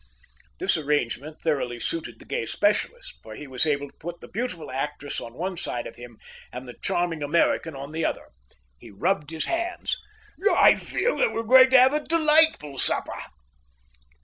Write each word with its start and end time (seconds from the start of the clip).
This 0.57 0.77
arrangement 0.77 1.43
thoroughly 1.43 1.79
suited 1.79 2.17
the 2.17 2.25
gay 2.25 2.47
specialist, 2.47 3.19
for 3.21 3.35
he 3.35 3.45
was 3.45 3.67
able 3.67 3.87
to 3.87 3.97
put 3.99 4.19
the 4.19 4.27
beautiful 4.27 4.71
actress 4.71 5.21
on 5.21 5.35
one 5.35 5.57
side 5.57 5.85
of 5.85 5.95
him 5.95 6.17
and 6.51 6.67
the 6.67 6.73
charming 6.73 7.21
American 7.21 7.75
on 7.75 7.91
the 7.91 8.03
other. 8.03 8.29
He 8.79 8.89
rubbed 8.89 9.29
his 9.29 9.45
hands. 9.45 9.99
"I 10.57 10.75
feel 10.75 11.17
that 11.17 11.33
we're 11.33 11.43
going 11.43 11.69
to 11.69 11.79
have 11.79 11.93
a 11.93 11.99
delightful 11.99 12.79
supper." 12.79 13.19